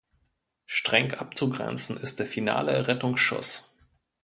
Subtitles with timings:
[0.65, 3.77] Streng abzugrenzen ist der finale Rettungsschuss.